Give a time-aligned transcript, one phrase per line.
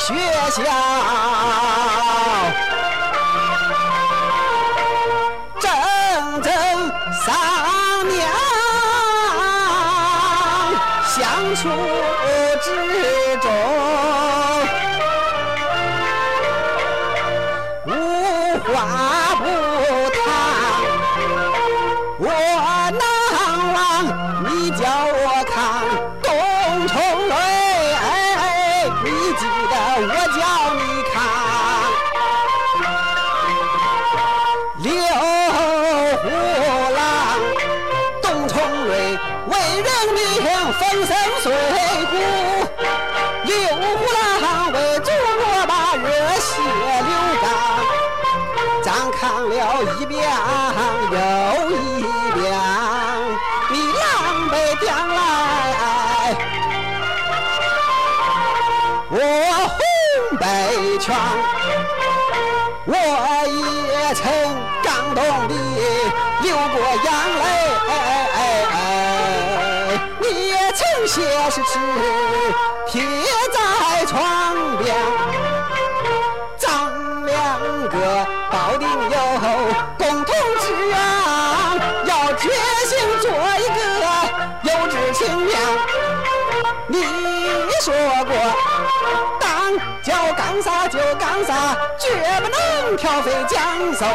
[0.00, 0.14] 学
[0.50, 0.64] 校，
[5.60, 5.70] 整
[6.42, 6.50] 整
[7.12, 7.28] 三
[8.08, 8.18] 年
[11.06, 11.20] 相
[11.54, 11.68] 处
[12.62, 12.66] 之
[13.42, 13.44] 中，
[17.84, 17.88] 无
[18.72, 18.72] 话
[19.36, 19.44] 不
[20.16, 20.18] 谈，
[22.18, 22.24] 我
[30.02, 30.40] 我叫
[30.74, 30.80] 你
[31.12, 31.14] 看
[34.78, 34.88] 刘
[36.22, 36.24] 胡
[36.96, 36.98] 兰，
[38.22, 38.54] 东冲
[38.86, 38.90] 瑞
[39.46, 40.18] 为人民
[40.72, 41.10] 粉身
[41.42, 41.44] 碎
[42.10, 42.12] 骨，
[43.44, 43.52] 刘
[43.98, 46.04] 胡兰为祖国把热
[46.40, 46.48] 血
[47.02, 47.10] 流
[47.42, 47.44] 干。
[48.82, 49.52] 咱看了
[50.00, 50.12] 一遍
[51.12, 51.14] 又
[51.70, 51.72] 一
[52.32, 52.40] 遍，
[53.68, 54.02] 你狼
[54.48, 55.18] 狈将来，
[59.12, 59.14] 我
[60.40, 60.46] 北
[60.98, 61.14] 拳，
[62.86, 62.94] 我
[63.46, 64.24] 也曾
[64.82, 65.54] 感动地
[66.40, 67.44] 流过眼泪，
[67.88, 67.92] 哎
[68.34, 68.38] 哎
[68.72, 68.74] 哎
[70.18, 71.78] 你也曾写诗词
[72.88, 73.02] 贴
[73.52, 73.56] 在
[74.06, 74.16] 窗
[74.78, 74.96] 边。
[76.56, 76.66] 咱
[77.26, 77.60] 两
[77.90, 77.94] 个
[78.50, 79.16] 保定有
[79.98, 80.34] 共同
[90.02, 92.08] 叫干啥就干啥，绝
[92.40, 93.58] 不能挑肥拣
[93.94, 94.06] 瘦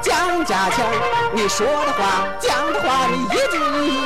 [0.00, 0.84] 讲价钱。
[1.32, 4.01] 你说的话，讲的话，你一句一